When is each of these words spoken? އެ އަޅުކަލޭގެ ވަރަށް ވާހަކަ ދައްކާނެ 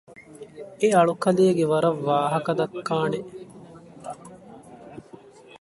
އެ 0.79 0.87
އަޅުކަލޭގެ 0.97 1.65
ވަރަށް 1.71 2.01
ވާހަކަ 2.07 2.51
ދައްކާނެ 2.59 3.19